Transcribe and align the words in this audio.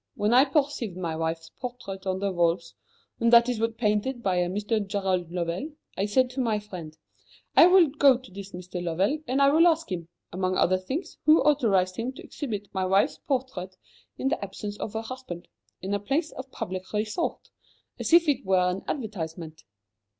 When 0.15 0.33
I 0.33 0.45
perceived 0.45 0.97
my 0.97 1.15
wife's 1.15 1.51
portrait 1.59 2.07
on 2.07 2.17
the 2.17 2.31
walls, 2.31 2.73
and 3.19 3.31
that 3.31 3.47
it 3.47 3.59
was 3.61 3.75
painted 3.77 4.23
by 4.23 4.37
a 4.37 4.49
Mr. 4.49 4.83
Gerald 4.83 5.31
Lovell, 5.31 5.73
I 5.95 6.07
said 6.07 6.31
to 6.31 6.39
my 6.39 6.57
friend: 6.57 6.97
'I 7.55 7.67
will 7.67 7.87
go 7.89 8.17
to 8.17 8.31
this 8.31 8.51
Mr. 8.51 8.83
Lovell, 8.83 9.19
and 9.27 9.39
I 9.39 9.51
will 9.51 9.67
ask 9.67 9.91
him, 9.91 10.07
among 10.33 10.57
other 10.57 10.79
things, 10.79 11.19
who 11.27 11.41
authorized 11.43 11.97
him 11.97 12.13
to 12.13 12.23
exhibit 12.23 12.67
my 12.73 12.83
wife's 12.87 13.19
portrait 13.27 13.77
in 14.17 14.29
the 14.29 14.43
absence 14.43 14.75
of 14.77 14.93
her 14.93 15.03
husband, 15.03 15.47
in 15.83 15.93
a 15.93 15.99
place 15.99 16.31
of 16.31 16.51
public 16.51 16.91
resort, 16.93 17.51
as 17.99 18.11
if 18.11 18.27
it 18.27 18.43
were 18.43 18.71
an 18.71 18.81
advertisement.' 18.87 19.65